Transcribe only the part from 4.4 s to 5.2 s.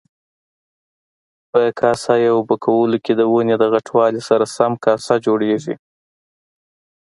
سم کاسه